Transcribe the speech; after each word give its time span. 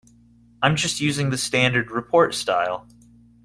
I'm 0.63 0.75
just 0.75 0.99
using 0.99 1.29
the 1.29 1.37
standard 1.37 1.91
report 1.91 2.33
style. 2.33 2.87